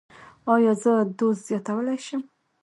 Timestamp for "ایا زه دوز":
0.53-1.37